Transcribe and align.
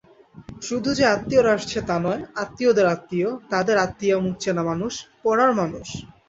শুধু 0.61 0.89
যে 0.93 1.05
আত্মীয়রা 1.07 1.51
আসছে 1.53 1.79
তা 1.81 1.95
নয়-আত্মীয়দের 1.99 2.87
আত্মীয়, 2.87 3.29
তাদের 3.51 3.75
আত্মীয়া 3.77 4.17
মুখচেনা 4.19 4.63
মানুষ, 4.63 4.93
পড়ার 5.23 5.51
মানুষ! 5.53 5.87